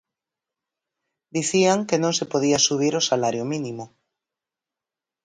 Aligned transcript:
Dicían 1.35 1.79
que 1.87 1.97
non 2.03 2.13
se 2.19 2.29
podía 2.31 2.59
subir 2.67 2.93
o 2.99 3.07
salario 3.09 3.43
mínimo. 3.53 3.85